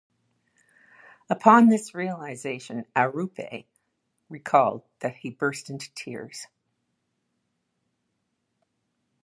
[1.29, 3.67] Upon this realization, Arrupe
[4.29, 6.47] recalled that he burst into tears.